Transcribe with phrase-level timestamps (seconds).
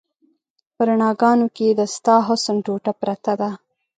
[0.75, 3.49] په رڼاګانو کې د ستا حسن ټوټه پرته ده